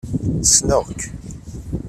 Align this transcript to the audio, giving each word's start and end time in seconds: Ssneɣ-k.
Ssneɣ-k. 0.43 1.01